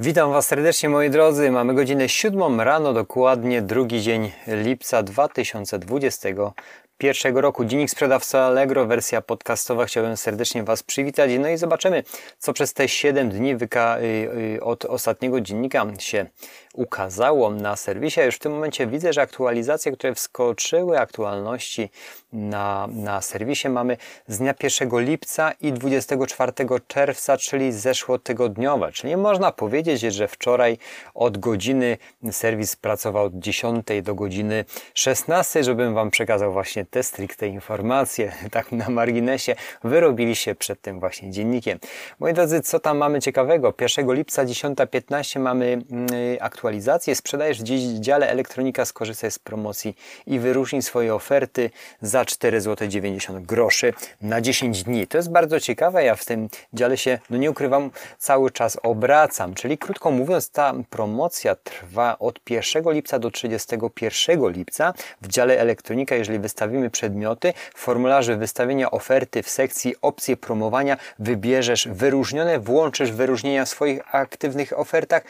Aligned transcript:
Witam 0.00 0.32
Was 0.32 0.46
serdecznie 0.46 0.88
moi 0.88 1.10
drodzy. 1.10 1.50
Mamy 1.50 1.74
godzinę 1.74 2.08
siódmą 2.08 2.56
rano, 2.56 2.92
dokładnie 2.92 3.62
drugi 3.62 4.02
dzień 4.02 4.32
lipca 4.46 5.02
2021 5.02 6.36
roku. 7.34 7.64
Dziennik 7.64 7.90
sprzedawca 7.90 8.40
Allegro, 8.40 8.86
wersja 8.86 9.20
podcastowa. 9.20 9.86
Chciałbym 9.86 10.16
serdecznie 10.16 10.62
Was 10.62 10.82
przywitać. 10.82 11.30
No 11.38 11.48
i 11.48 11.56
zobaczymy, 11.56 12.02
co 12.38 12.52
przez 12.52 12.72
te 12.72 12.88
7 12.88 13.30
dni 13.30 13.52
y, 13.52 13.56
y, 14.56 14.62
od 14.62 14.84
ostatniego 14.84 15.40
dziennika 15.40 15.86
się 15.98 16.26
ukazało 16.72 17.50
na 17.50 17.76
serwisie. 17.76 18.20
Już 18.20 18.36
w 18.36 18.38
tym 18.38 18.52
momencie 18.52 18.86
widzę, 18.86 19.12
że 19.12 19.20
aktualizacje, 19.20 19.92
które 19.92 20.14
wskoczyły, 20.14 20.98
aktualności 20.98 21.90
na, 22.32 22.88
na 22.92 23.20
serwisie 23.20 23.68
mamy 23.68 23.96
z 24.26 24.38
dnia 24.38 24.54
1 24.62 25.00
lipca 25.00 25.52
i 25.60 25.72
24 25.72 26.52
czerwca, 26.88 27.36
czyli 27.36 27.72
zeszłotygodniowe. 27.72 28.92
Czyli 28.92 29.16
można 29.16 29.52
powiedzieć, 29.52 30.00
że 30.00 30.28
wczoraj 30.28 30.78
od 31.14 31.38
godziny 31.38 31.98
serwis 32.30 32.76
pracował 32.76 33.24
od 33.24 33.38
10 33.38 33.86
do 34.02 34.14
godziny 34.14 34.64
16, 34.94 35.64
żebym 35.64 35.94
Wam 35.94 36.10
przekazał 36.10 36.52
właśnie 36.52 36.84
te 36.90 37.02
stricte 37.02 37.46
informacje, 37.46 38.32
tak 38.50 38.72
na 38.72 38.88
marginesie, 38.88 39.54
wyrobili 39.84 40.36
się 40.36 40.54
przed 40.54 40.80
tym 40.80 41.00
właśnie 41.00 41.30
dziennikiem. 41.30 41.78
Moi 42.18 42.32
drodzy, 42.34 42.60
co 42.60 42.80
tam 42.80 42.98
mamy 42.98 43.20
ciekawego? 43.20 43.74
1 43.80 44.14
lipca 44.14 44.44
10.15 44.44 45.40
mamy 45.40 45.82
aktualizację 46.40 46.68
mm, 46.68 46.68
aktualizację, 46.68 47.14
sprzedajesz 47.14 47.62
w 47.62 48.00
dziale 48.00 48.28
elektronika, 48.28 48.84
skorzystaj 48.84 49.30
z 49.30 49.38
promocji 49.38 49.96
i 50.26 50.38
wyróżnij 50.38 50.82
swoje 50.82 51.14
oferty 51.14 51.70
za 52.02 52.24
4 52.24 52.60
zł 52.60 52.88
90 52.88 53.46
groszy 53.46 53.92
na 54.20 54.40
10 54.40 54.82
dni. 54.82 55.06
To 55.06 55.18
jest 55.18 55.30
bardzo 55.30 55.60
ciekawe, 55.60 56.04
ja 56.04 56.14
w 56.14 56.24
tym 56.24 56.48
dziale 56.72 56.96
się, 56.96 57.18
no 57.30 57.36
nie 57.36 57.50
ukrywam, 57.50 57.90
cały 58.18 58.50
czas 58.50 58.78
obracam, 58.82 59.54
czyli 59.54 59.78
krótko 59.78 60.10
mówiąc, 60.10 60.50
ta 60.50 60.74
promocja 60.90 61.54
trwa 61.54 62.18
od 62.18 62.40
1 62.50 62.92
lipca 62.92 63.18
do 63.18 63.30
31 63.30 64.52
lipca 64.52 64.94
w 65.22 65.28
dziale 65.28 65.58
elektronika, 65.60 66.14
jeżeli 66.14 66.38
wystawimy 66.38 66.77
przedmioty, 66.90 67.52
w 67.74 67.80
formularzu 67.80 68.38
wystawienia 68.38 68.90
oferty 68.90 69.42
w 69.42 69.48
sekcji 69.48 69.94
opcje 70.02 70.36
promowania 70.36 70.96
wybierzesz 71.18 71.88
wyróżnione, 71.88 72.58
włączysz 72.58 73.12
wyróżnienia 73.12 73.64
w 73.64 73.68
swoich 73.68 74.14
aktywnych 74.14 74.78
ofertach 74.78 75.22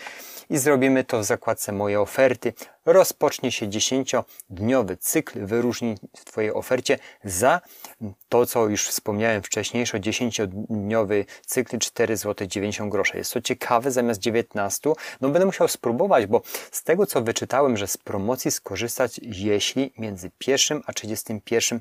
i 0.50 0.58
zrobimy 0.58 1.04
to 1.04 1.18
w 1.18 1.24
zakładce 1.24 1.72
Moje 1.72 2.00
oferty. 2.00 2.52
Rozpocznie 2.84 3.52
się 3.52 3.66
10-dniowy 3.66 4.96
cykl 5.00 5.46
wyróżnień 5.46 5.96
w 6.16 6.24
Twojej 6.24 6.52
ofercie 6.52 6.98
za 7.24 7.60
to, 8.28 8.46
co 8.46 8.68
już 8.68 8.88
wspomniałem 8.88 9.42
wcześniejsze, 9.42 10.00
10-dniowy 10.00 11.24
cykl 11.46 11.78
4 11.78 12.16
zł 12.16 12.46
90 12.46 12.92
groszy. 12.92 13.16
Jest 13.16 13.32
to 13.32 13.40
ciekawe, 13.40 13.90
zamiast 13.90 14.20
19, 14.20 14.92
no 15.20 15.28
będę 15.28 15.46
musiał 15.46 15.68
spróbować, 15.68 16.26
bo 16.26 16.42
z 16.70 16.82
tego, 16.82 17.06
co 17.06 17.22
wyczytałem, 17.22 17.76
że 17.76 17.86
z 17.86 17.96
promocji 17.96 18.50
skorzystać, 18.50 19.20
jeśli 19.22 19.92
między 19.98 20.30
1 20.46 20.82
a 20.86 20.92
31 20.92 21.80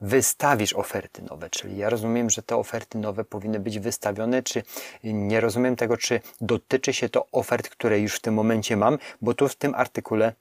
wystawisz 0.00 0.72
oferty 0.72 1.22
nowe, 1.22 1.50
czyli 1.50 1.76
ja 1.76 1.90
rozumiem, 1.90 2.30
że 2.30 2.42
te 2.42 2.56
oferty 2.56 2.98
nowe 2.98 3.24
powinny 3.24 3.60
być 3.60 3.78
wystawione, 3.78 4.42
czy 4.42 4.62
nie 5.04 5.40
rozumiem 5.40 5.76
tego, 5.76 5.96
czy 5.96 6.20
dotyczy 6.40 6.92
się 6.92 7.08
to 7.08 7.26
ofert, 7.32 7.68
które 7.68 8.00
już 8.00 8.16
w 8.16 8.20
tym 8.20 8.34
momencie 8.34 8.76
mam, 8.76 8.98
bo 9.20 9.34
tu 9.34 9.48
w 9.48 9.56
tym 9.56 9.74
artykule 9.74 10.32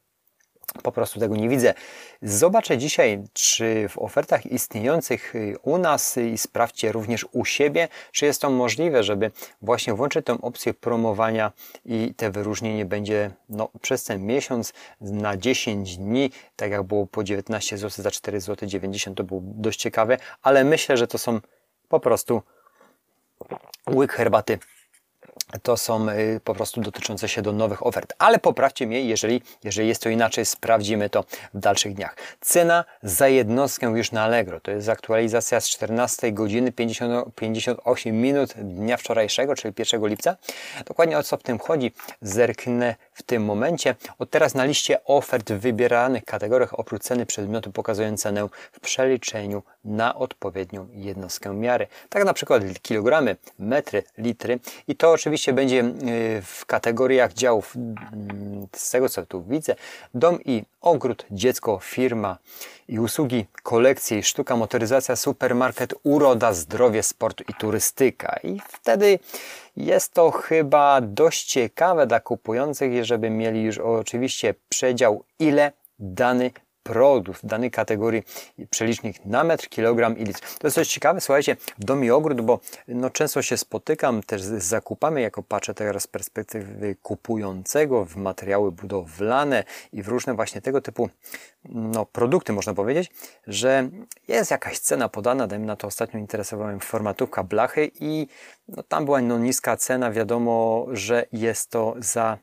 po 0.84 0.92
prostu 0.92 1.20
tego 1.20 1.36
nie 1.36 1.50
widzę. 1.50 1.74
Zobaczę 2.22 2.78
dzisiaj, 2.78 3.24
czy 3.34 3.90
w 3.90 3.98
ofertach 3.98 4.46
istniejących 4.46 5.34
u 5.62 5.78
nas 5.78 6.18
i 6.18 6.38
sprawdźcie 6.38 6.92
również 6.92 7.26
u 7.32 7.46
siebie, 7.46 7.88
czy 8.12 8.26
jest 8.26 8.42
to 8.42 8.50
możliwe, 8.50 9.04
żeby 9.04 9.32
właśnie 9.62 9.94
włączyć 9.94 10.26
tę 10.26 10.38
opcję 10.42 10.74
promowania 10.74 11.52
i 11.86 12.14
te 12.18 12.32
wyróżnienie 12.32 12.86
będzie 12.86 13.32
no, 13.50 13.70
przez 13.82 14.04
ten 14.04 14.26
miesiąc 14.26 14.74
na 15.02 15.38
10 15.38 15.98
dni, 15.98 16.32
tak 16.56 16.72
jak 16.72 16.84
było 16.84 17.06
po 17.08 17.24
19 17.24 17.78
zł 17.78 18.04
za 18.04 18.12
4 18.12 18.42
zł 18.42 18.70
90, 18.70 19.18
to 19.18 19.24
było 19.24 19.42
dość 19.44 19.80
ciekawe, 19.80 20.18
ale 20.42 20.64
myślę, 20.64 20.98
że 20.98 21.08
to 21.08 21.18
są 21.18 21.40
po 21.90 22.00
prostu 22.00 22.42
łyk 23.90 24.14
herbaty 24.14 24.60
to 25.64 25.78
są 25.78 26.10
y, 26.10 26.40
po 26.44 26.56
prostu 26.56 26.82
dotyczące 26.82 27.30
się 27.30 27.42
do 27.42 27.52
nowych 27.52 27.86
ofert. 27.86 28.14
Ale 28.20 28.40
poprawcie 28.40 28.88
mnie, 28.88 29.02
jeżeli, 29.02 29.42
jeżeli 29.64 29.88
jest 29.88 30.02
to 30.02 30.10
inaczej, 30.10 30.46
sprawdzimy 30.46 31.10
to 31.10 31.24
w 31.54 31.60
dalszych 31.60 31.94
dniach. 31.94 32.16
Cena 32.42 32.86
za 33.04 33.28
jednostkę 33.28 33.88
już 33.88 34.12
na 34.12 34.24
Allegro. 34.24 34.60
To 34.60 34.72
jest 34.72 34.90
aktualizacja 34.90 35.60
z 35.60 35.70
14 35.70 36.32
godziny 36.32 36.72
50, 36.72 37.36
58 37.36 38.22
minut 38.22 38.54
dnia 38.54 38.98
wczorajszego, 38.98 39.56
czyli 39.56 39.74
1 39.78 40.08
lipca. 40.08 40.36
Dokładnie 40.86 41.18
o 41.18 41.24
co 41.24 41.38
w 41.38 41.44
tym 41.44 41.60
chodzi, 41.60 41.92
zerknę 42.22 42.96
w 43.14 43.24
tym 43.24 43.46
momencie. 43.46 43.96
Od 44.20 44.30
teraz 44.30 44.56
na 44.56 44.66
liście 44.66 45.04
ofert 45.04 45.52
w 45.52 45.60
wybieranych 45.60 46.26
kategoriach 46.26 46.80
oprócz 46.80 47.02
ceny 47.02 47.26
przedmiotu 47.26 47.72
pokazuję 47.72 48.18
cenę 48.18 48.48
w 48.72 48.80
przeliczeniu 48.80 49.64
na 49.86 50.16
odpowiednią 50.16 50.88
jednostkę 50.94 51.54
miary. 51.54 51.88
Tak 52.10 52.26
na 52.26 52.34
przykład 52.34 52.64
kilogramy, 52.82 53.36
metry, 53.60 54.04
litry 54.18 54.60
i 54.88 54.96
to 54.96 55.12
oczywiście 55.12 55.54
będzie 55.54 55.80
y, 55.80 56.42
w 56.42 56.66
kategoriach 56.66 57.34
działów 57.34 57.76
mm, 57.76 58.68
z 58.76 58.92
tego 58.92 59.10
co 59.10 59.26
tu 59.26 59.44
widzę 59.44 59.76
dom 60.14 60.40
i 60.46 60.64
ogród, 60.82 61.26
dziecko, 61.32 61.80
firma 61.80 62.38
i 62.88 63.00
usługi, 63.00 63.46
kolekcje 63.64 64.20
i 64.20 64.24
sztuka, 64.24 64.56
motoryzacja, 64.56 65.16
supermarket, 65.16 65.94
uroda, 66.04 66.54
zdrowie, 66.54 67.04
sport 67.04 67.42
i 67.50 67.54
turystyka. 67.54 68.40
I 68.44 68.62
wtedy 68.68 69.20
jest 69.78 70.14
to 70.14 70.32
chyba 70.32 71.02
dość 71.02 71.46
ciekawe 71.46 72.08
dla 72.08 72.20
kupujących, 72.20 73.06
żeby 73.06 73.30
mieli 73.30 73.64
już 73.64 73.78
oczywiście 73.78 74.54
przedział, 74.70 75.24
ile 75.40 75.72
dany 76.00 76.52
produkt 76.86 77.44
w 77.44 77.46
danej 77.46 77.72
kategorii 77.72 78.24
przelicznik 78.70 79.26
na 79.26 79.44
metr, 79.44 79.70
kilogram 79.70 80.18
i 80.18 80.24
litr. 80.24 80.40
To 80.60 80.68
jest 80.68 80.76
coś 80.76 80.88
ciekawe, 80.88 81.22
słuchajcie, 81.22 81.56
w 81.80 81.86
domie 81.86 82.16
ogród, 82.16 82.42
bo 82.42 82.60
no, 82.88 83.10
często 83.10 83.42
się 83.42 83.58
spotykam 83.58 84.24
też 84.24 84.42
z 84.42 84.64
zakupami, 84.64 85.22
jako 85.22 85.44
patrzę 85.44 85.74
teraz 85.74 86.04
z 86.04 86.08
perspektywy 86.08 86.96
kupującego 87.04 88.06
w 88.06 88.16
materiały 88.16 88.72
budowlane 88.72 89.64
i 89.94 90.04
w 90.04 90.08
różne 90.08 90.34
właśnie 90.34 90.62
tego 90.62 90.82
typu 90.82 91.10
no, 91.70 92.06
produkty, 92.06 92.54
można 92.54 92.74
powiedzieć, 92.74 93.12
że 93.48 93.90
jest 94.28 94.52
jakaś 94.52 94.80
cena 94.80 95.10
podana, 95.10 95.48
dajmy 95.48 95.66
na 95.66 95.76
to 95.76 95.88
ostatnio 95.88 96.20
interesowałem 96.20 96.80
formatówka 96.80 97.44
blachy 97.44 97.92
i 98.00 98.28
no, 98.68 98.84
tam 98.84 99.06
była 99.06 99.22
no, 99.22 99.40
niska 99.40 99.78
cena, 99.78 100.12
wiadomo, 100.12 100.86
że 100.92 101.26
jest 101.32 101.70
to 101.70 101.96
za 102.00 102.38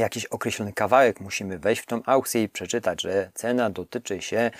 jakiś 0.00 0.24
określony 0.24 0.72
kawałek, 0.72 1.20
musimy 1.20 1.58
wejść 1.58 1.82
w 1.82 1.86
tą 1.86 2.00
aukcję 2.06 2.42
i 2.42 2.48
przeczytać, 2.48 3.02
że 3.02 3.30
cena 3.34 3.70
dotyczy 3.70 4.22
się 4.22 4.50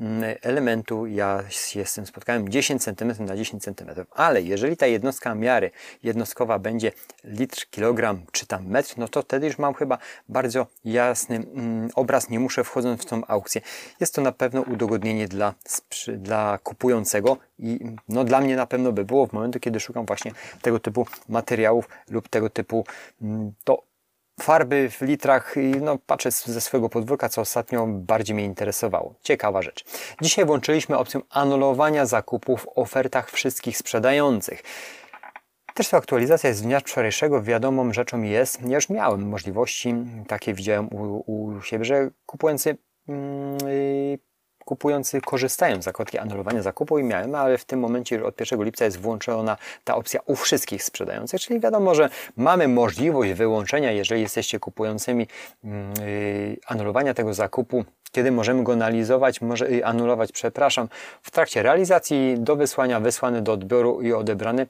mm, 0.00 0.36
elementu, 0.42 1.06
ja 1.06 1.44
się 1.48 1.86
z 1.86 1.94
tym 1.94 2.06
spotkałem, 2.06 2.48
10 2.48 2.82
cm 2.84 3.24
na 3.24 3.36
10 3.36 3.62
cm, 3.62 3.90
ale 4.10 4.42
jeżeli 4.42 4.76
ta 4.76 4.86
jednostka 4.86 5.34
miary 5.34 5.70
jednostkowa 6.02 6.58
będzie 6.58 6.92
litr, 7.24 7.66
kilogram 7.70 8.22
czy 8.32 8.46
tam 8.46 8.66
metr, 8.66 8.94
no 8.96 9.08
to 9.08 9.22
wtedy 9.22 9.46
już 9.46 9.58
mam 9.58 9.74
chyba 9.74 9.98
bardzo 10.28 10.66
jasny 10.84 11.36
mm, 11.36 11.90
obraz, 11.94 12.30
nie 12.30 12.40
muszę 12.40 12.64
wchodząc 12.64 13.02
w 13.02 13.04
tą 13.04 13.26
aukcję. 13.26 13.60
Jest 14.00 14.14
to 14.14 14.22
na 14.22 14.32
pewno 14.32 14.60
udogodnienie 14.60 15.28
dla, 15.28 15.54
dla 16.08 16.58
kupującego 16.62 17.36
i 17.58 17.80
no 18.08 18.24
dla 18.24 18.40
mnie 18.40 18.56
na 18.56 18.66
pewno 18.66 18.92
by 18.92 19.04
było 19.04 19.26
w 19.26 19.32
momencie, 19.32 19.60
kiedy 19.60 19.80
szukam 19.80 20.06
właśnie 20.06 20.32
tego 20.62 20.80
typu 20.80 21.06
materiałów 21.28 21.88
lub 22.10 22.28
tego 22.28 22.50
typu 22.50 22.84
mm, 23.22 23.52
to 23.64 23.93
farby 24.40 24.90
w 24.90 25.00
litrach 25.00 25.54
i 25.56 25.70
no, 25.80 25.98
patrzę 26.06 26.30
ze 26.30 26.60
swojego 26.60 26.88
podwórka, 26.88 27.28
co 27.28 27.40
ostatnio 27.40 27.86
bardziej 27.86 28.34
mnie 28.34 28.44
interesowało. 28.44 29.14
Ciekawa 29.22 29.62
rzecz. 29.62 29.84
Dzisiaj 30.20 30.44
włączyliśmy 30.44 30.98
opcję 30.98 31.20
anulowania 31.30 32.06
zakupów 32.06 32.62
w 32.62 32.78
ofertach 32.78 33.30
wszystkich 33.30 33.76
sprzedających. 33.78 34.62
Też 35.74 35.88
to 35.88 35.96
aktualizacja 35.96 36.52
z 36.52 36.62
dnia 36.62 36.80
wczorajszego. 36.80 37.42
Wiadomą 37.42 37.92
rzeczą 37.92 38.22
jest, 38.22 38.62
ja 38.62 38.74
już 38.74 38.88
miałem 38.88 39.28
możliwości, 39.28 39.94
takie 40.28 40.54
widziałem 40.54 40.88
u, 40.94 41.24
u 41.26 41.62
siebie, 41.62 41.84
że 41.84 42.10
kupujący 42.26 42.78
yy, 43.08 44.18
kupujący 44.64 45.20
korzystają 45.20 45.82
z 45.82 45.84
zakładki 45.84 46.18
anulowania 46.18 46.62
zakupu 46.62 46.98
i 46.98 47.02
miałem, 47.02 47.34
ale 47.34 47.58
w 47.58 47.64
tym 47.64 47.80
momencie 47.80 48.16
już 48.16 48.24
od 48.24 48.40
1 48.40 48.64
lipca 48.64 48.84
jest 48.84 49.00
włączona 49.00 49.56
ta 49.84 49.94
opcja 49.94 50.20
u 50.26 50.36
wszystkich 50.36 50.82
sprzedających, 50.82 51.40
czyli 51.40 51.60
wiadomo, 51.60 51.94
że 51.94 52.08
mamy 52.36 52.68
możliwość 52.68 53.32
wyłączenia, 53.32 53.92
jeżeli 53.92 54.20
jesteście 54.20 54.60
kupującymi 54.60 55.26
yy, 55.64 55.70
anulowania 56.66 57.14
tego 57.14 57.34
zakupu 57.34 57.84
kiedy 58.14 58.32
możemy 58.32 58.62
go 58.62 58.72
analizować, 58.72 59.40
może, 59.40 59.70
y, 59.70 59.86
anulować, 59.86 60.32
przepraszam, 60.32 60.88
w 61.22 61.30
trakcie 61.30 61.62
realizacji 61.62 62.34
do 62.38 62.56
wysłania, 62.56 63.00
wysłany 63.00 63.42
do 63.42 63.52
odbioru 63.52 64.02
i 64.02 64.12
odebrany. 64.12 64.66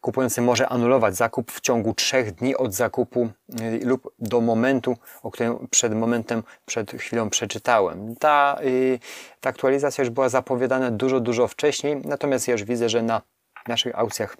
Kupujący 0.00 0.42
może 0.42 0.68
anulować 0.68 1.16
zakup 1.16 1.52
w 1.52 1.60
ciągu 1.60 1.94
trzech 1.94 2.32
dni 2.32 2.56
od 2.56 2.74
zakupu 2.74 3.28
y, 3.60 3.80
lub 3.84 4.14
do 4.18 4.40
momentu, 4.40 4.96
o 5.22 5.30
którym 5.30 5.68
przed 5.70 5.94
momentem, 5.94 6.42
przed 6.66 6.92
chwilą 6.92 7.30
przeczytałem. 7.30 8.16
Ta, 8.16 8.58
y, 8.64 8.98
ta 9.40 9.50
aktualizacja 9.50 10.04
już 10.04 10.10
była 10.10 10.28
zapowiadana 10.28 10.90
dużo, 10.90 11.20
dużo 11.20 11.48
wcześniej, 11.48 12.02
natomiast 12.04 12.48
ja 12.48 12.52
już 12.52 12.64
widzę, 12.64 12.88
że 12.88 13.02
na 13.02 13.22
naszych 13.68 13.98
aukcjach 13.98 14.36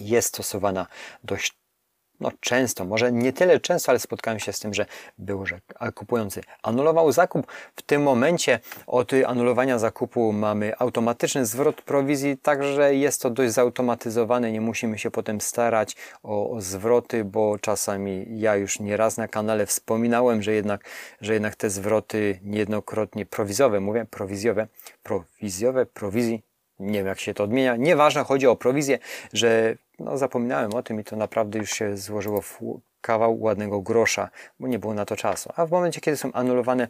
jest 0.00 0.28
stosowana 0.28 0.86
dość 1.24 1.61
no 2.20 2.30
często, 2.40 2.84
może 2.84 3.12
nie 3.12 3.32
tyle 3.32 3.60
często, 3.60 3.90
ale 3.90 3.98
spotkałem 3.98 4.40
się 4.40 4.52
z 4.52 4.60
tym, 4.60 4.74
że 4.74 4.86
było, 5.18 5.46
że 5.46 5.60
kupujący 5.94 6.40
anulował 6.62 7.12
zakup. 7.12 7.46
W 7.76 7.82
tym 7.82 8.02
momencie 8.02 8.60
od 8.86 9.12
anulowania 9.26 9.78
zakupu 9.78 10.32
mamy 10.32 10.72
automatyczny 10.78 11.46
zwrot 11.46 11.82
prowizji, 11.82 12.38
także 12.38 12.94
jest 12.94 13.22
to 13.22 13.30
dość 13.30 13.52
zautomatyzowane, 13.52 14.52
nie 14.52 14.60
musimy 14.60 14.98
się 14.98 15.10
potem 15.10 15.40
starać 15.40 15.96
o, 16.22 16.50
o 16.50 16.60
zwroty, 16.60 17.24
bo 17.24 17.58
czasami 17.58 18.26
ja 18.28 18.56
już 18.56 18.80
nieraz 18.80 19.16
na 19.16 19.28
kanale 19.28 19.66
wspominałem, 19.66 20.42
że 20.42 20.52
jednak, 20.52 20.84
że 21.20 21.32
jednak 21.32 21.56
te 21.56 21.70
zwroty 21.70 22.40
niejednokrotnie 22.42 23.26
prowizowe, 23.26 23.80
mówię 23.80 24.06
prowizjowe, 24.10 24.66
prowizjowe, 25.02 25.86
prowizji, 25.86 26.42
nie 26.78 26.98
wiem 26.98 27.06
jak 27.06 27.20
się 27.20 27.34
to 27.34 27.44
odmienia, 27.44 27.76
nieważne, 27.76 28.24
chodzi 28.24 28.46
o 28.46 28.56
prowizję, 28.56 28.98
że 29.32 29.76
no 30.04 30.18
zapominałem 30.18 30.74
o 30.74 30.82
tym 30.82 31.00
i 31.00 31.04
to 31.04 31.16
naprawdę 31.16 31.58
już 31.58 31.70
się 31.70 31.96
złożyło 31.96 32.42
w 32.42 32.60
kawał 33.02 33.40
ładnego 33.40 33.80
grosza, 33.80 34.30
bo 34.60 34.68
nie 34.68 34.78
było 34.78 34.94
na 34.94 35.04
to 35.04 35.16
czasu. 35.16 35.50
A 35.56 35.66
w 35.66 35.70
momencie, 35.70 36.00
kiedy 36.00 36.16
są 36.16 36.32
anulowane 36.32 36.88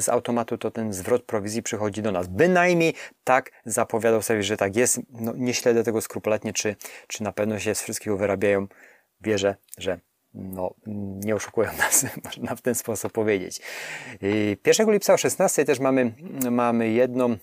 z 0.00 0.08
automatu, 0.08 0.58
to 0.58 0.70
ten 0.70 0.92
zwrot 0.92 1.22
prowizji 1.22 1.62
przychodzi 1.62 2.02
do 2.02 2.12
nas. 2.12 2.26
Bynajmniej 2.26 2.94
tak 3.24 3.50
zapowiadał 3.64 4.22
sobie, 4.22 4.42
że 4.42 4.56
tak 4.56 4.76
jest. 4.76 5.00
No, 5.10 5.32
nie 5.36 5.54
śledzę 5.54 5.84
tego 5.84 6.00
skrupulatnie, 6.00 6.52
czy, 6.52 6.76
czy 7.06 7.22
na 7.22 7.32
pewno 7.32 7.58
się 7.58 7.74
z 7.74 7.82
wszystkiego 7.82 8.16
wyrabiają. 8.16 8.66
Wierzę, 9.20 9.56
że 9.78 10.00
no, 10.34 10.74
nie 11.24 11.34
oszukują 11.34 11.70
nas, 11.78 12.06
można 12.24 12.56
w 12.56 12.62
ten 12.62 12.74
sposób 12.74 13.12
powiedzieć. 13.12 13.60
1 14.66 14.92
lipca 14.92 15.14
o 15.14 15.16
16 15.16 15.64
też 15.64 15.80
mamy, 15.80 16.14
mamy 16.50 16.88
jedną 16.88 17.36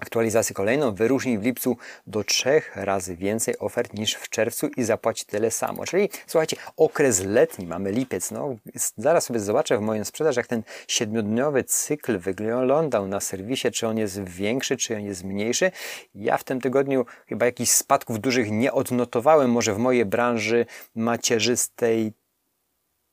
aktualizację 0.00 0.54
kolejną 0.54 0.94
wyróżni 0.94 1.38
w 1.38 1.42
lipcu 1.42 1.76
do 2.06 2.24
trzech 2.24 2.76
razy 2.76 3.16
więcej 3.16 3.58
ofert 3.58 3.94
niż 3.94 4.14
w 4.14 4.28
czerwcu 4.28 4.66
i 4.76 4.84
zapłaci 4.84 5.24
tyle 5.26 5.50
samo. 5.50 5.84
Czyli 5.84 6.10
słuchajcie, 6.26 6.56
okres 6.76 7.24
letni, 7.24 7.66
mamy 7.66 7.92
lipiec. 7.92 8.30
No, 8.30 8.56
zaraz 8.96 9.24
sobie 9.24 9.40
zobaczę 9.40 9.78
w 9.78 9.80
moim 9.80 10.04
sprzedaż, 10.04 10.36
jak 10.36 10.46
ten 10.46 10.62
siedmiodniowy 10.88 11.64
cykl 11.64 12.18
wyglądał 12.18 13.08
na 13.08 13.20
serwisie, 13.20 13.70
czy 13.70 13.86
on 13.86 13.98
jest 13.98 14.24
większy, 14.24 14.76
czy 14.76 14.96
on 14.96 15.02
jest 15.02 15.24
mniejszy. 15.24 15.70
Ja 16.14 16.36
w 16.36 16.44
tym 16.44 16.60
tygodniu 16.60 17.06
chyba 17.26 17.46
jakichś 17.46 17.70
spadków 17.70 18.20
dużych 18.20 18.50
nie 18.50 18.72
odnotowałem. 18.72 19.50
Może 19.50 19.74
w 19.74 19.78
mojej 19.78 20.04
branży 20.04 20.66
macierzystej 20.94 22.12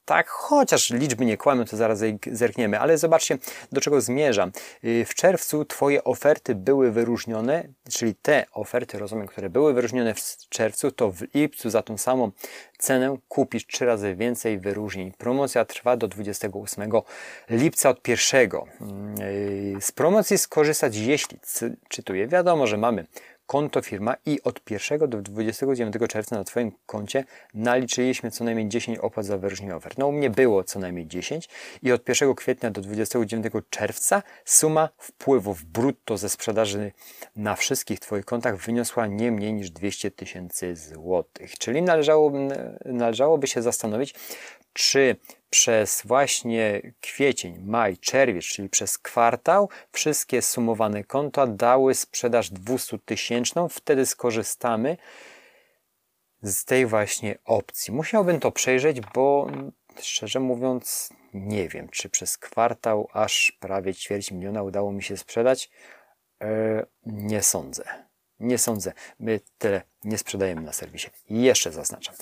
tak, 0.06 0.30
chociaż 0.30 0.90
liczby 0.90 1.26
nie 1.26 1.38
kłamią, 1.38 1.66
to 1.66 1.78
zaraz 1.78 2.00
zerkniemy, 2.32 2.80
ale 2.80 2.98
zobaczcie, 2.98 3.38
do 3.72 3.82
czego 3.82 4.02
zmierzam. 4.02 4.52
Y, 4.84 5.06
w 5.06 5.14
czerwcu 5.14 5.66
Twoje 5.66 6.04
oferty 6.04 6.56
były 6.56 6.92
wyróżnione, 6.92 7.68
czyli 7.90 8.16
te 8.16 8.46
oferty, 8.52 9.00
rozumiem, 9.00 9.28
które 9.28 9.50
były 9.50 9.74
wyróżnione 9.74 10.14
w 10.14 10.20
czerwcu, 10.50 10.92
to 10.92 11.12
w 11.12 11.22
lipcu 11.34 11.70
za 11.70 11.82
tą 11.82 11.98
samą 11.98 12.32
cenę 12.78 13.18
kupisz 13.28 13.68
trzy 13.68 13.86
razy 13.86 14.16
więcej 14.16 14.60
wyróżnień. 14.60 15.12
Promocja 15.12 15.66
trwa 15.66 15.98
do 15.98 16.08
28 16.08 16.92
lipca 17.50 17.90
od 17.90 18.02
pierwszego. 18.02 18.66
Y, 19.22 19.82
z 19.82 19.92
promocji 19.92 20.38
skorzystać, 20.38 20.96
jeśli, 20.96 21.38
czytuję, 21.90 22.28
wiadomo, 22.28 22.68
że 22.68 22.78
mamy 22.78 23.06
konto 23.46 23.82
firma 23.82 24.16
i 24.26 24.42
od 24.44 24.72
1 24.72 25.10
do 25.10 25.22
29 25.22 25.96
czerwca 26.10 26.36
na 26.36 26.44
Twoim 26.44 26.72
koncie 26.86 27.24
naliczyliśmy 27.54 28.32
co 28.32 28.44
najmniej 28.44 28.68
10 28.68 28.98
opłat 28.98 29.26
za 29.26 29.38
wyróżnienie 29.38 29.76
ofert. 29.76 29.98
No 29.98 30.08
u 30.08 30.12
mnie 30.12 30.30
było 30.30 30.64
co 30.64 30.80
najmniej 30.80 31.08
10 31.08 31.50
i 31.84 31.92
od 31.92 32.10
1 32.10 32.36
kwietnia 32.36 32.72
do 32.72 32.82
29 32.82 33.46
czerwca 33.70 34.24
suma 34.46 34.90
wpływów 34.98 35.64
brutto 35.64 36.18
ze 36.18 36.30
sprzedaży 36.30 36.92
na 37.36 37.56
wszystkich 37.56 38.00
Twoich 38.00 38.26
kontach 38.26 38.58
wyniosła 38.58 39.08
nie 39.08 39.32
mniej 39.32 39.54
niż 39.54 39.72
200 39.72 40.12
tysięcy 40.12 40.76
złotych. 40.76 41.58
Czyli 41.58 41.82
należało, 41.82 42.32
należałoby 42.86 43.48
się 43.48 43.62
zastanowić, 43.62 44.16
czy 44.74 45.16
przez 45.56 46.02
właśnie 46.06 46.82
kwiecień, 47.02 47.60
maj, 47.60 47.98
czerwiec, 47.98 48.46
czyli 48.46 48.70
przez 48.70 48.98
kwartał, 48.98 49.70
wszystkie 49.92 50.42
sumowane 50.42 51.04
konta 51.04 51.48
dały 51.48 51.96
sprzedaż 51.96 52.50
200 52.50 53.00
tysięczną. 53.00 53.70
Wtedy 53.70 54.06
skorzystamy 54.06 54.98
z 56.42 56.66
tej 56.66 56.86
właśnie 56.86 57.38
opcji. 57.46 57.94
Musiałbym 57.94 58.40
to 58.40 58.52
przejrzeć, 58.52 59.02
bo 59.14 59.48
szczerze 60.02 60.40
mówiąc, 60.40 61.10
nie 61.34 61.70
wiem, 61.70 61.90
czy 61.90 62.10
przez 62.10 62.38
kwartał 62.38 63.10
aż 63.14 63.58
prawie 63.60 63.94
ćwierć 63.94 64.32
miliona 64.32 64.64
udało 64.64 64.92
mi 64.92 65.04
się 65.04 65.18
sprzedać. 65.18 65.70
Eee, 66.40 66.84
nie 67.06 67.42
sądzę. 67.42 68.05
Nie 68.40 68.58
sądzę. 68.58 68.94
My 69.20 69.40
tyle 69.58 69.82
nie 70.04 70.18
sprzedajemy 70.18 70.62
na 70.62 70.74
serwisie. 70.74 71.10
Jeszcze 71.30 71.72
zaznaczam. 71.72 72.16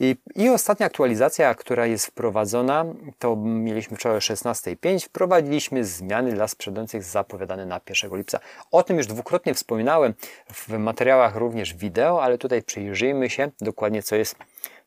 I, 0.00 0.16
I 0.34 0.48
ostatnia 0.48 0.86
aktualizacja, 0.86 1.54
która 1.54 1.86
jest 1.86 2.06
wprowadzona, 2.06 2.84
to 3.18 3.36
mieliśmy 3.36 3.96
wczoraj 3.96 4.18
o 4.18 4.20
16.05. 4.20 5.06
Wprowadziliśmy 5.06 5.84
zmiany 5.84 6.32
dla 6.32 6.48
sprzedających 6.48 7.02
zapowiadane 7.02 7.66
na 7.66 7.80
1 7.88 8.16
lipca. 8.16 8.38
O 8.70 8.82
tym 8.82 8.96
już 8.96 9.06
dwukrotnie 9.06 9.54
wspominałem 9.54 10.14
w 10.52 10.68
materiałach 10.68 11.36
również 11.36 11.74
wideo, 11.74 12.22
ale 12.22 12.38
tutaj 12.38 12.62
przyjrzyjmy 12.62 13.30
się 13.30 13.50
dokładnie, 13.60 14.02
co 14.02 14.16
jest, 14.16 14.36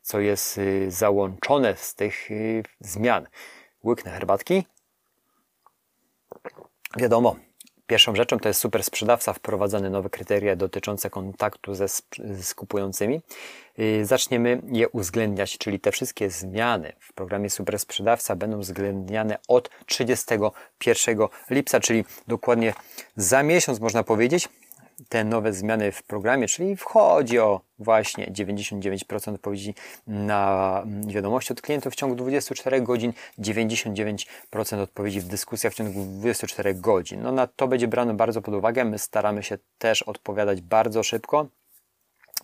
co 0.02 0.20
jest 0.20 0.58
y, 0.58 0.90
załączone 0.90 1.76
z 1.76 1.94
tych 1.94 2.30
y, 2.30 2.62
zmian. 2.80 3.26
Łyknę 3.84 4.10
herbatki. 4.10 4.66
Wiadomo, 6.96 7.36
Pierwszą 7.86 8.14
rzeczą 8.16 8.38
to 8.38 8.48
jest 8.48 8.60
super 8.60 8.84
sprzedawca, 8.84 9.32
wprowadzane 9.32 9.90
nowe 9.90 10.10
kryteria 10.10 10.56
dotyczące 10.56 11.10
kontaktu 11.10 11.74
ze, 11.74 11.88
z 12.40 12.54
kupującymi. 12.54 13.20
Y, 13.78 14.06
zaczniemy 14.06 14.62
je 14.72 14.88
uwzględniać, 14.88 15.58
czyli 15.58 15.80
te 15.80 15.92
wszystkie 15.92 16.30
zmiany 16.30 16.92
w 17.00 17.12
programie 17.12 17.50
super 17.50 17.78
sprzedawca 17.78 18.36
będą 18.36 18.58
uwzględniane 18.58 19.38
od 19.48 19.70
31 19.86 21.18
lipca, 21.50 21.80
czyli 21.80 22.04
dokładnie 22.26 22.74
za 23.16 23.42
miesiąc 23.42 23.80
można 23.80 24.02
powiedzieć 24.02 24.48
te 25.08 25.24
nowe 25.24 25.52
zmiany 25.52 25.92
w 25.92 26.02
programie, 26.02 26.48
czyli 26.48 26.76
wchodzi 26.76 27.38
o 27.38 27.60
właśnie 27.78 28.26
99% 28.26 29.34
odpowiedzi 29.34 29.74
na 30.06 30.82
wiadomości 31.06 31.52
od 31.52 31.60
klientów 31.62 31.92
w 31.92 31.96
ciągu 31.96 32.16
24 32.16 32.82
godzin, 32.82 33.12
99% 33.38 34.80
odpowiedzi 34.80 35.20
w 35.20 35.24
dyskusjach 35.24 35.72
w 35.72 35.76
ciągu 35.76 36.04
24 36.04 36.74
godzin. 36.74 37.22
No 37.22 37.32
na 37.32 37.46
to 37.46 37.68
będzie 37.68 37.88
brane 37.88 38.14
bardzo 38.14 38.42
pod 38.42 38.54
uwagę. 38.54 38.84
My 38.84 38.98
staramy 38.98 39.42
się 39.42 39.58
też 39.78 40.02
odpowiadać 40.02 40.60
bardzo 40.60 41.02
szybko. 41.02 41.46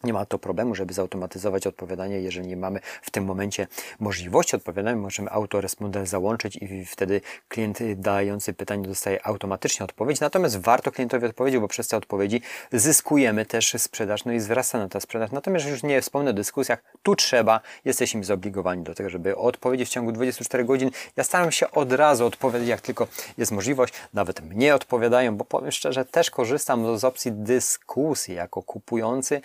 Nie 0.05 0.13
ma 0.13 0.27
to 0.27 0.39
problemu, 0.39 0.75
żeby 0.75 0.95
zautomatyzować 0.95 1.67
odpowiadanie, 1.67 2.21
jeżeli 2.21 2.49
nie 2.49 2.57
mamy 2.57 2.81
w 3.03 3.11
tym 3.11 3.25
momencie 3.25 3.67
możliwości 4.01 4.57
odpowiadania, 4.57 4.97
możemy 4.97 5.31
autorespondent 5.31 6.09
załączyć 6.09 6.57
i 6.57 6.85
wtedy 6.85 7.21
klient 7.49 7.79
dający 7.97 8.53
pytanie 8.53 8.89
dostaje 8.89 9.27
automatycznie 9.27 9.85
odpowiedź. 9.85 10.21
Natomiast 10.21 10.61
warto 10.61 10.93
klientowi 10.93 11.27
odpowiedzieć, 11.27 11.61
bo 11.61 11.69
przez 11.69 11.89
te 11.89 11.97
odpowiedzi 11.97 12.43
zyskujemy 12.73 13.47
też 13.47 13.75
sprzedaż, 13.79 14.25
no 14.25 14.33
i 14.33 14.41
zwraca 14.41 14.79
na 14.79 14.89
ta 14.89 15.01
sprzedaż. 15.01 15.31
Natomiast 15.31 15.67
już 15.67 15.83
nie 15.83 16.01
wspomnę 16.01 16.31
o 16.31 16.33
dyskusjach, 16.33 16.83
tu 17.03 17.17
trzeba, 17.17 17.61
jesteśmy 17.85 18.25
zobligowani 18.25 18.83
do 18.83 18.95
tego, 18.95 19.11
żeby 19.11 19.37
odpowiedzieć 19.37 19.89
w 19.89 19.93
ciągu 19.93 20.13
24 20.13 20.65
godzin. 20.65 20.91
Ja 21.17 21.25
staram 21.25 21.53
się 21.53 21.71
od 21.71 21.93
razu 21.93 22.27
odpowiedzieć, 22.27 22.69
jak 22.69 22.81
tylko 22.81 23.07
jest 23.39 23.53
możliwość. 23.53 23.95
Nawet 24.15 24.41
mnie 24.41 24.75
odpowiadają, 24.75 25.37
bo 25.37 25.45
powiem 25.45 25.73
szczerze, 25.73 26.05
też 26.05 26.31
korzystam 26.31 26.99
z 26.99 27.05
opcji 27.05 27.33
dyskusji 27.33 28.35
jako 28.35 28.63
kupujący, 28.63 29.41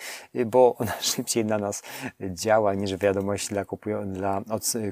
bo 0.50 0.74
ona 0.78 0.92
szybciej 1.00 1.44
na 1.44 1.58
nas 1.58 1.82
działa 2.20 2.74
niż 2.74 2.96
wiadomość 2.96 3.48
dla, 3.48 3.64
kupują, 3.64 4.12
dla 4.12 4.42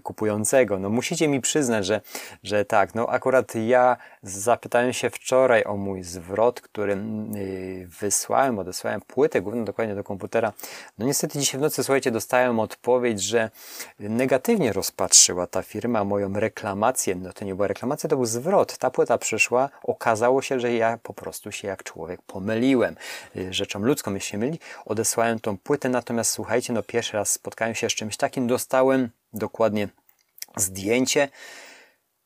kupującego. 0.03 0.79
No 0.79 0.91
musicie 0.91 1.29
mi 1.29 1.41
przyznać, 1.41 1.87
że, 1.87 2.01
że 2.43 2.65
tak, 2.65 2.95
no 2.95 3.09
akurat 3.09 3.55
ja 3.55 3.97
zapytałem 4.23 4.93
się 4.93 5.11
wczoraj 5.11 5.65
o 5.65 5.77
mój 5.77 6.03
zwrot, 6.03 6.61
który 6.61 6.93
y, 7.37 7.89
wysłałem, 8.01 8.59
odesłałem 8.59 9.01
płytę 9.01 9.43
główną 9.43 9.65
dokładnie 9.65 9.95
do 9.95 10.05
komputera. 10.05 10.53
No 10.99 11.07
niestety 11.07 11.39
dzisiaj 11.39 11.59
w 11.59 11.63
nocy, 11.63 11.85
słuchajcie, 11.85 12.11
dostałem 12.11 12.61
odpowiedź, 12.61 13.23
że 13.23 13.51
negatywnie 13.99 14.73
rozpatrzyła 14.73 15.47
ta 15.47 15.63
firma 15.63 16.05
moją 16.05 16.33
reklamację. 16.33 17.15
No 17.15 17.33
to 17.33 17.45
nie 17.45 17.55
była 17.55 17.69
reklamacja, 17.69 18.11
to 18.11 18.17
był 18.17 18.27
zwrot. 18.27 18.79
Ta 18.79 18.91
płyta 18.91 19.19
przyszła, 19.19 19.69
okazało 19.83 20.43
się, 20.43 20.61
że 20.61 20.73
ja 20.75 20.99
po 21.03 21.15
prostu 21.15 21.53
się 21.53 21.69
jak 21.69 21.83
człowiek 21.83 22.23
pomyliłem. 22.23 22.97
Y, 23.37 23.55
rzeczą 23.55 23.81
ludzką, 23.81 24.15
jeśli 24.15 24.31
się 24.31 24.39
myli, 24.39 24.59
odesłałem 24.85 25.39
tą 25.47 25.59
płytę, 25.59 25.88
natomiast 25.88 26.31
słuchajcie, 26.31 26.73
no 26.73 26.83
pierwszy 26.83 27.12
raz 27.17 27.31
spotkałem 27.31 27.75
się 27.75 27.91
z 27.91 27.93
czymś 27.93 28.17
takim, 28.17 28.47
dostałem 28.47 29.11
dokładnie 29.33 29.88
zdjęcie, 30.57 31.29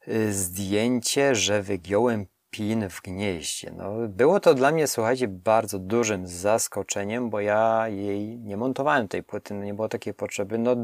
y, 0.09 0.33
zdjęcie, 0.33 1.35
że 1.35 1.63
wygiąłem 1.63 2.27
pin 2.51 2.89
w 2.89 3.03
gnieździe. 3.03 3.73
No, 3.77 3.93
było 4.09 4.41
to 4.41 4.55
dla 4.55 4.73
mnie, 4.73 4.87
słuchajcie, 4.87 5.29
bardzo 5.29 5.79
dużym 5.79 6.27
zaskoczeniem, 6.27 7.31
bo 7.31 7.41
ja 7.41 7.89
jej 7.89 8.39
nie 8.39 8.57
montowałem 8.57 9.09
tej 9.09 9.23
płyty, 9.23 9.55
no 9.55 9.65
nie 9.65 9.75
było 9.75 9.89
takiej 9.89 10.15
potrzeby. 10.15 10.59
No, 10.59 10.77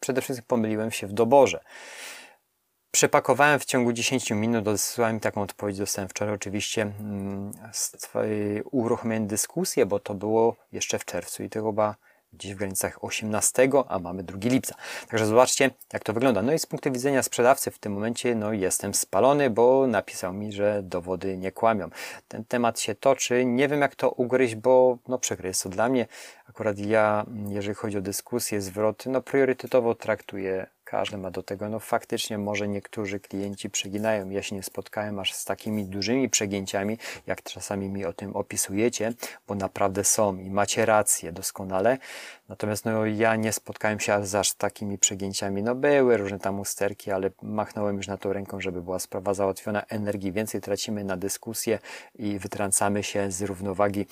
przede 0.00 0.20
wszystkim 0.20 0.46
pomyliłem 0.48 0.90
się 0.90 1.06
w 1.06 1.12
doborze. 1.12 1.64
Przepakowałem 2.92 3.60
w 3.60 3.64
ciągu 3.64 3.92
10 3.92 4.30
minut, 4.30 4.64
dosłałem 4.64 5.20
taką 5.20 5.42
odpowiedź, 5.42 5.78
dostałem 5.78 6.08
wczoraj 6.08 6.34
oczywiście 6.34 6.82
mm, 6.82 7.52
uruchomiłem 8.70 9.26
dyskusję, 9.26 9.86
bo 9.86 9.98
to 9.98 10.14
było 10.14 10.56
jeszcze 10.72 10.98
w 10.98 11.04
czerwcu 11.04 11.42
i 11.42 11.50
to 11.50 11.64
chyba 11.64 11.96
gdzieś 12.32 12.54
w 12.54 12.56
granicach 12.56 13.04
18, 13.04 13.68
a 13.88 13.98
mamy 13.98 14.22
2 14.22 14.38
lipca. 14.42 14.74
Także 15.08 15.26
zobaczcie, 15.26 15.70
jak 15.92 16.04
to 16.04 16.12
wygląda. 16.12 16.42
No 16.42 16.52
i 16.52 16.58
z 16.58 16.66
punktu 16.66 16.92
widzenia 16.92 17.22
sprzedawcy 17.22 17.70
w 17.70 17.78
tym 17.78 17.92
momencie, 17.92 18.34
no 18.34 18.52
jestem 18.52 18.94
spalony, 18.94 19.50
bo 19.50 19.86
napisał 19.86 20.32
mi, 20.32 20.52
że 20.52 20.82
dowody 20.82 21.36
nie 21.36 21.52
kłamią. 21.52 21.88
Ten 22.28 22.44
temat 22.44 22.80
się 22.80 22.94
toczy, 22.94 23.44
nie 23.44 23.68
wiem 23.68 23.80
jak 23.80 23.94
to 23.94 24.10
ugryźć, 24.10 24.54
bo 24.54 24.98
no 25.08 25.18
przykre 25.18 25.48
jest 25.48 25.62
to 25.62 25.68
dla 25.68 25.88
mnie. 25.88 26.06
Akurat 26.48 26.78
ja, 26.78 27.26
jeżeli 27.48 27.74
chodzi 27.74 27.98
o 27.98 28.00
dyskusję, 28.00 28.60
zwroty, 28.60 29.10
no 29.10 29.22
priorytetowo 29.22 29.94
traktuję 29.94 30.66
każdy 30.92 31.18
ma 31.18 31.30
do 31.30 31.42
tego, 31.42 31.68
no 31.68 31.80
faktycznie 31.80 32.38
może 32.38 32.68
niektórzy 32.68 33.20
klienci 33.20 33.70
przeginają. 33.70 34.30
Ja 34.30 34.42
się 34.42 34.56
nie 34.56 34.62
spotkałem 34.62 35.18
aż 35.18 35.32
z 35.32 35.44
takimi 35.44 35.84
dużymi 35.84 36.28
przegięciami, 36.28 36.98
jak 37.26 37.42
czasami 37.42 37.88
mi 37.88 38.04
o 38.04 38.12
tym 38.12 38.36
opisujecie, 38.36 39.12
bo 39.48 39.54
naprawdę 39.54 40.04
są 40.04 40.36
i 40.36 40.50
macie 40.50 40.86
rację 40.86 41.32
doskonale. 41.32 41.98
Natomiast 42.48 42.84
no, 42.84 43.06
ja 43.06 43.36
nie 43.36 43.52
spotkałem 43.52 44.00
się 44.00 44.26
z 44.26 44.34
aż 44.34 44.54
takimi 44.54 44.98
przegięciami. 44.98 45.62
No 45.62 45.74
były 45.74 46.16
różne 46.16 46.38
tam 46.38 46.60
usterki, 46.60 47.10
ale 47.10 47.30
machnąłem 47.42 47.96
już 47.96 48.06
na 48.06 48.16
to 48.16 48.32
ręką, 48.32 48.60
żeby 48.60 48.82
była 48.82 48.98
sprawa 48.98 49.34
załatwiona. 49.34 49.82
Energii 49.88 50.32
więcej 50.32 50.60
tracimy 50.60 51.04
na 51.04 51.16
dyskusję 51.16 51.78
i 52.14 52.38
wytrącamy 52.38 53.02
się 53.02 53.30
z 53.30 53.42
równowagi, 53.42 54.06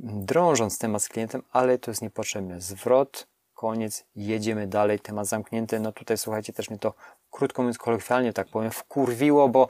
drążąc 0.00 0.78
temat 0.78 1.02
z 1.02 1.08
klientem, 1.08 1.42
ale 1.52 1.78
to 1.78 1.90
jest 1.90 2.02
niepotrzebne. 2.02 2.60
Zwrot 2.60 3.26
koniec, 3.56 4.04
jedziemy 4.16 4.66
dalej, 4.66 5.00
temat 5.00 5.26
zamknięty. 5.26 5.80
No 5.80 5.92
tutaj 5.92 6.18
słuchajcie, 6.18 6.52
też 6.52 6.70
mnie 6.70 6.78
to 6.78 6.94
krótko 7.30 7.62
mówiąc 7.62 7.78
kolokwialnie 7.78 8.32
tak 8.32 8.48
powiem, 8.48 8.70
wkurwiło, 8.70 9.48
bo 9.48 9.68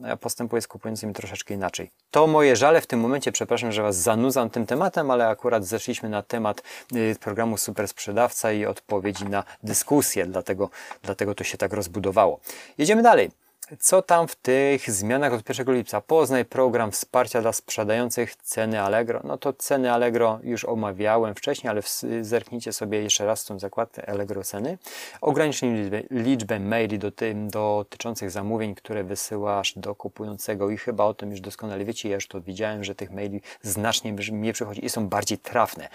ja 0.00 0.16
postępuję 0.16 0.62
z 0.62 0.68
kupującymi 0.68 1.14
troszeczkę 1.14 1.54
inaczej. 1.54 1.90
To 2.10 2.26
moje 2.26 2.56
żale 2.56 2.80
w 2.80 2.86
tym 2.86 3.00
momencie, 3.00 3.32
przepraszam, 3.32 3.72
że 3.72 3.82
Was 3.82 3.96
zanudzam 3.96 4.50
tym 4.50 4.66
tematem, 4.66 5.10
ale 5.10 5.28
akurat 5.28 5.64
zeszliśmy 5.64 6.08
na 6.08 6.22
temat 6.22 6.62
y, 6.96 7.16
programu 7.20 7.56
Super 7.56 7.88
Sprzedawca 7.88 8.52
i 8.52 8.66
odpowiedzi 8.66 9.24
na 9.24 9.44
dyskusję, 9.62 10.26
dlatego, 10.26 10.70
dlatego 11.02 11.34
to 11.34 11.44
się 11.44 11.58
tak 11.58 11.72
rozbudowało. 11.72 12.40
Jedziemy 12.78 13.02
dalej. 13.02 13.30
Co 13.80 14.02
tam 14.02 14.28
w 14.28 14.36
tych 14.36 14.90
zmianach 14.90 15.32
od 15.32 15.48
1 15.48 15.74
lipca? 15.74 16.00
Poznaj 16.00 16.44
program 16.44 16.92
wsparcia 16.92 17.40
dla 17.40 17.52
sprzedających 17.52 18.36
ceny 18.36 18.82
Allegro. 18.82 19.20
No 19.24 19.38
to 19.38 19.52
ceny 19.52 19.92
Allegro 19.92 20.38
już 20.42 20.64
omawiałem 20.64 21.34
wcześniej, 21.34 21.70
ale 21.70 21.82
zerknijcie 22.20 22.72
sobie 22.72 23.02
jeszcze 23.02 23.26
raz 23.26 23.44
tą 23.44 23.58
zakładkę 23.58 24.08
Allegro 24.08 24.42
ceny. 24.42 24.78
Ograniczmy 25.20 25.74
liczbę, 25.74 26.02
liczbę 26.10 26.60
maili 26.60 26.98
do 26.98 27.10
tym, 27.10 27.48
dotyczących 27.48 28.30
zamówień, 28.30 28.74
które 28.74 29.04
wysyłasz 29.04 29.72
do 29.76 29.94
kupującego 29.94 30.70
i 30.70 30.76
chyba 30.76 31.04
o 31.04 31.14
tym 31.14 31.30
już 31.30 31.40
doskonale 31.40 31.84
wiecie. 31.84 32.08
Ja 32.08 32.14
już 32.14 32.28
to 32.28 32.40
widziałem, 32.40 32.84
że 32.84 32.94
tych 32.94 33.10
maili 33.10 33.40
znacznie 33.62 34.12
mnie 34.32 34.52
przychodzi 34.52 34.84
i 34.84 34.90
są 34.90 35.08
bardziej 35.08 35.38
trafne, 35.38 35.88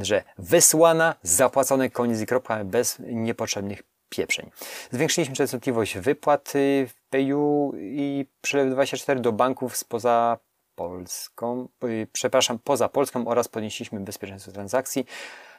że 0.00 0.22
wysłana, 0.38 1.14
zapłacone, 1.22 1.90
koniec 1.90 2.20
i 2.20 2.26
kropka, 2.26 2.64
bez 2.64 2.96
niepotrzebnych 2.98 3.82
pieprzeń. 4.08 4.50
Zwiększyliśmy 4.90 5.34
częstotliwość 5.34 5.98
wypłat 5.98 6.52
w 6.88 6.97
PayU 7.10 7.72
i 7.76 8.26
przelew 8.40 8.72
24 8.72 9.20
do 9.20 9.32
banków 9.32 9.76
spoza 9.76 10.38
Polską, 10.74 11.68
y, 11.84 12.06
przepraszam, 12.12 12.58
poza 12.58 12.88
Polską 12.88 13.26
oraz 13.26 13.48
podnieśliśmy 13.48 14.00
bezpieczeństwo 14.00 14.52
transakcji. 14.52 15.06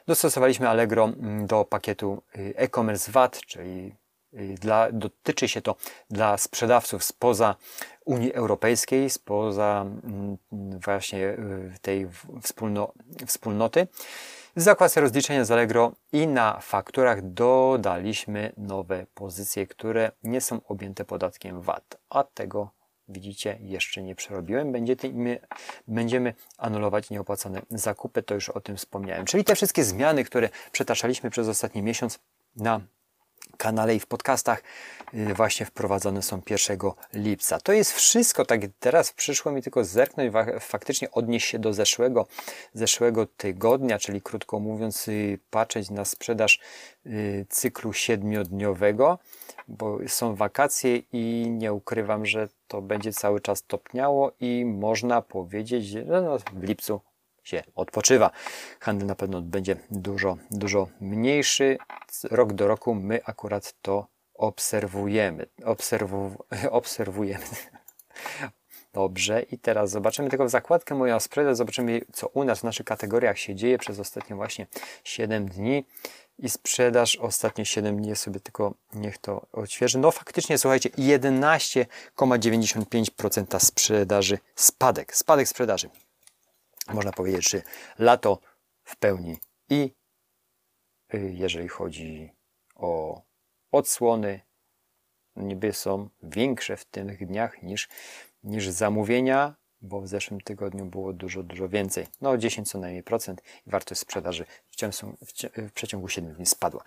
Dostosowaliśmy 0.06 0.68
Allegro 0.68 1.04
mm, 1.04 1.46
do 1.46 1.64
pakietu 1.64 2.22
y, 2.36 2.54
e-commerce 2.56 3.12
VAT, 3.12 3.40
czyli 3.46 3.94
y, 4.34 4.54
dla, 4.60 4.92
dotyczy 4.92 5.48
się 5.48 5.62
to 5.62 5.76
dla 6.10 6.38
sprzedawców 6.38 7.04
spoza 7.04 7.56
Unii 8.04 8.34
Europejskiej, 8.34 9.10
spoza 9.10 9.86
mm, 10.04 10.36
właśnie 10.84 11.36
tej 11.82 12.08
wspólno, 12.42 12.92
wspólnoty. 13.26 13.86
W 14.56 14.60
zakładce 14.60 15.00
rozliczenia 15.00 15.44
z 15.44 15.50
Allegro 15.50 15.92
i 16.12 16.26
na 16.26 16.60
fakturach 16.60 17.32
dodaliśmy 17.32 18.52
nowe 18.56 19.06
pozycje, 19.14 19.66
które 19.66 20.12
nie 20.22 20.40
są 20.40 20.60
objęte 20.68 21.04
podatkiem 21.04 21.60
VAT, 21.60 21.98
a 22.10 22.24
tego 22.24 22.70
widzicie, 23.08 23.58
jeszcze 23.60 24.02
nie 24.02 24.14
przerobiłem. 24.14 24.72
Będziemy, 24.72 25.40
będziemy 25.88 26.34
anulować 26.58 27.10
nieopłacone 27.10 27.62
zakupy, 27.70 28.22
to 28.22 28.34
już 28.34 28.48
o 28.48 28.60
tym 28.60 28.76
wspomniałem. 28.76 29.26
Czyli 29.26 29.44
te 29.44 29.54
wszystkie 29.54 29.84
zmiany, 29.84 30.24
które 30.24 30.48
przetaczaliśmy 30.72 31.30
przez 31.30 31.48
ostatni 31.48 31.82
miesiąc 31.82 32.18
na 32.56 32.80
kanale 33.60 33.94
i 33.94 34.00
w 34.00 34.06
podcastach 34.06 34.62
y, 35.14 35.34
właśnie 35.34 35.66
wprowadzone 35.66 36.22
są 36.22 36.42
1 36.50 36.78
lipca. 37.14 37.60
To 37.60 37.72
jest 37.72 37.92
wszystko, 37.92 38.44
tak 38.44 38.60
teraz 38.80 39.12
przyszło 39.12 39.52
mi 39.52 39.62
tylko 39.62 39.84
zerknąć, 39.84 40.32
faktycznie 40.60 41.10
odnieść 41.10 41.48
się 41.48 41.58
do 41.58 41.72
zeszłego, 41.72 42.26
zeszłego 42.74 43.26
tygodnia, 43.26 43.98
czyli 43.98 44.22
krótko 44.22 44.60
mówiąc 44.60 45.08
y, 45.08 45.38
patrzeć 45.50 45.90
na 45.90 46.04
sprzedaż 46.04 46.60
y, 47.06 47.46
cyklu 47.48 47.92
siedmiodniowego, 47.92 49.18
bo 49.68 49.98
są 50.06 50.34
wakacje 50.34 50.96
i 51.12 51.46
nie 51.50 51.72
ukrywam, 51.72 52.26
że 52.26 52.48
to 52.68 52.82
będzie 52.82 53.12
cały 53.12 53.40
czas 53.40 53.62
topniało 53.62 54.32
i 54.40 54.64
można 54.64 55.22
powiedzieć, 55.22 55.86
że 55.86 56.04
no, 56.04 56.38
w 56.38 56.62
lipcu 56.62 57.00
się 57.44 57.62
odpoczywa. 57.74 58.30
Handel 58.80 59.06
na 59.06 59.14
pewno 59.14 59.42
będzie 59.42 59.76
dużo, 59.90 60.36
dużo 60.50 60.88
mniejszy. 61.00 61.78
Rok 62.30 62.52
do 62.52 62.68
roku 62.68 62.94
my 62.94 63.20
akurat 63.24 63.74
to 63.82 64.06
obserwujemy. 64.34 65.46
Obserwu, 65.64 66.44
obserwujemy. 66.70 67.44
Dobrze, 68.92 69.42
i 69.42 69.58
teraz 69.58 69.90
zobaczymy 69.90 70.30
tylko 70.30 70.44
w 70.44 70.50
zakładkę 70.50 70.94
moją 70.94 71.20
sprzedaż, 71.20 71.56
zobaczymy 71.56 72.00
co 72.12 72.28
u 72.28 72.44
nas 72.44 72.60
w 72.60 72.64
naszych 72.64 72.86
kategoriach 72.86 73.38
się 73.38 73.54
dzieje 73.54 73.78
przez 73.78 74.00
ostatnie 74.00 74.36
właśnie 74.36 74.66
7 75.04 75.48
dni 75.48 75.84
i 76.38 76.50
sprzedaż 76.50 77.16
ostatnie 77.16 77.66
7 77.66 77.96
dni 77.96 78.16
sobie 78.16 78.40
tylko 78.40 78.74
niech 78.94 79.18
to 79.18 79.46
odświeży. 79.52 79.98
No 79.98 80.10
faktycznie 80.10 80.58
słuchajcie, 80.58 80.90
11,95% 80.90 83.60
sprzedaży 83.60 84.38
spadek, 84.54 85.16
spadek 85.16 85.48
sprzedaży 85.48 85.90
można 86.94 87.12
powiedzieć, 87.12 87.50
że 87.50 87.62
lato 87.98 88.38
w 88.84 88.96
pełni 88.96 89.36
i 89.68 89.94
y, 91.14 91.32
jeżeli 91.34 91.68
chodzi 91.68 92.32
o 92.74 93.22
odsłony, 93.72 94.40
niby 95.36 95.72
są 95.72 96.08
większe 96.22 96.76
w 96.76 96.84
tych 96.84 97.26
dniach 97.26 97.62
niż, 97.62 97.88
niż 98.42 98.68
zamówienia, 98.68 99.54
bo 99.82 100.00
w 100.00 100.08
zeszłym 100.08 100.40
tygodniu 100.40 100.84
było 100.84 101.12
dużo, 101.12 101.42
dużo 101.42 101.68
więcej. 101.68 102.06
No 102.20 102.38
10 102.38 102.70
co 102.70 102.78
najmniej 102.78 103.02
procent 103.02 103.42
i 103.66 103.70
wartość 103.70 104.00
sprzedaży 104.00 104.46
w, 104.70 104.76
ciągu, 104.76 104.96
w 105.56 105.72
przeciągu 105.72 106.08
7 106.08 106.34
dni 106.34 106.46
spadła. 106.46 106.84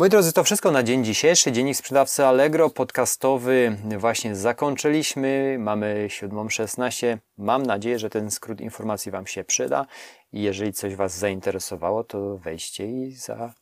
Moi 0.00 0.08
drodzy, 0.08 0.32
to 0.32 0.44
wszystko 0.44 0.70
na 0.70 0.82
dzień 0.82 1.04
dzisiejszy. 1.04 1.52
Dziennik 1.52 1.76
sprzedawcy 1.76 2.26
Allegro 2.26 2.70
podcastowy 2.70 3.76
właśnie 3.98 4.36
zakończyliśmy. 4.36 5.56
Mamy 5.58 6.06
7.16. 6.08 7.18
Mam 7.38 7.62
nadzieję, 7.62 7.98
że 7.98 8.10
ten 8.10 8.30
skrót 8.30 8.60
informacji 8.60 9.12
Wam 9.12 9.26
się 9.26 9.44
przyda. 9.44 9.86
I 10.32 10.42
jeżeli 10.42 10.72
coś 10.72 10.94
Was 10.94 11.18
zainteresowało, 11.18 12.04
to 12.04 12.36
wejdźcie 12.36 12.86
i, 12.86 13.12
za... 13.12 13.52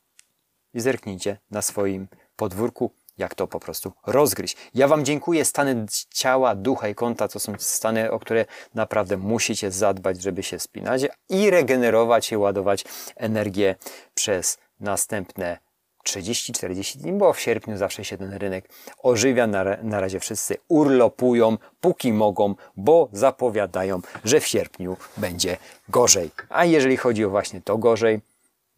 i 0.73 0.79
zerknijcie 0.79 1.37
na 1.51 1.61
swoim 1.61 2.07
podwórku, 2.35 2.91
jak 3.17 3.35
to 3.35 3.47
po 3.47 3.59
prostu 3.59 3.93
rozgryźć. 4.07 4.57
Ja 4.73 4.87
Wam 4.87 5.05
dziękuję. 5.05 5.45
Stany 5.45 5.85
ciała, 6.13 6.55
ducha 6.55 6.87
i 6.87 6.95
konta 6.95 7.27
to 7.27 7.39
są 7.39 7.53
stany, 7.57 8.11
o 8.11 8.19
które 8.19 8.45
naprawdę 8.73 9.17
musicie 9.17 9.71
zadbać, 9.71 10.21
żeby 10.21 10.43
się 10.43 10.59
spinać 10.59 11.01
i 11.29 11.49
regenerować 11.49 12.31
i 12.31 12.37
ładować 12.37 12.85
energię 13.15 13.75
przez 14.13 14.57
następne 14.79 15.68
30-40 16.17 16.97
dni, 16.97 17.13
bo 17.13 17.33
w 17.33 17.39
sierpniu 17.39 17.77
zawsze 17.77 18.05
się 18.05 18.17
ten 18.17 18.33
rynek 18.33 18.69
ożywia. 19.03 19.47
Na, 19.47 19.63
na 19.83 19.99
razie 19.99 20.19
wszyscy 20.19 20.57
urlopują, 20.67 21.57
póki 21.81 22.13
mogą, 22.13 22.55
bo 22.77 23.09
zapowiadają, 23.11 24.01
że 24.23 24.39
w 24.39 24.47
sierpniu 24.47 24.97
będzie 25.17 25.57
gorzej. 25.89 26.31
A 26.49 26.65
jeżeli 26.65 26.97
chodzi 26.97 27.25
o 27.25 27.29
właśnie 27.29 27.61
to 27.61 27.77
gorzej, 27.77 28.21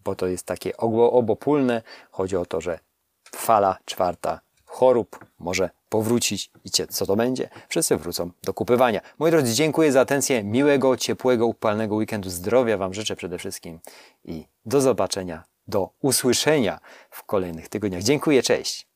bo 0.03 0.15
to 0.15 0.27
jest 0.27 0.45
takie 0.45 0.77
obopólne, 0.77 1.81
chodzi 2.11 2.38
o 2.38 2.45
to, 2.45 2.61
że 2.61 2.79
fala 3.35 3.77
czwarta 3.85 4.39
chorób 4.71 5.25
może 5.39 5.69
powrócić 5.89 6.51
i 6.65 6.69
co 6.89 7.05
to 7.05 7.15
będzie? 7.15 7.50
Wszyscy 7.69 7.97
wrócą 7.97 8.31
do 8.43 8.53
kupywania. 8.53 9.01
Moi 9.19 9.31
drodzy, 9.31 9.53
dziękuję 9.53 9.91
za 9.91 10.01
atencję. 10.01 10.43
Miłego, 10.43 10.97
ciepłego, 10.97 11.45
upalnego 11.45 11.95
weekendu. 11.95 12.29
Zdrowia 12.29 12.77
Wam 12.77 12.93
życzę 12.93 13.15
przede 13.15 13.38
wszystkim 13.38 13.79
i 14.25 14.45
do 14.65 14.81
zobaczenia 14.81 15.43
do 15.68 15.89
usłyszenia 16.01 16.80
w 17.10 17.24
kolejnych 17.24 17.70
tygodniach. 17.70 18.03
Dziękuję, 18.03 18.44
cześć. 18.44 18.90